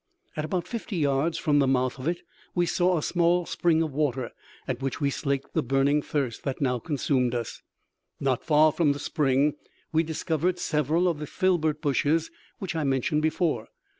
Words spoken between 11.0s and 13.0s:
of the filbert bushes which I